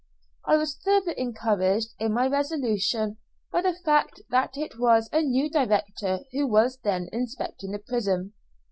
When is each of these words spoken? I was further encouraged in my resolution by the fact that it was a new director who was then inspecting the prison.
I 0.47 0.57
was 0.57 0.79
further 0.83 1.11
encouraged 1.11 1.89
in 1.99 2.11
my 2.11 2.25
resolution 2.25 3.17
by 3.51 3.61
the 3.61 3.75
fact 3.75 4.21
that 4.31 4.57
it 4.57 4.79
was 4.79 5.07
a 5.13 5.21
new 5.21 5.47
director 5.47 6.21
who 6.31 6.47
was 6.47 6.79
then 6.79 7.07
inspecting 7.11 7.69
the 7.69 7.77
prison. 7.77 8.33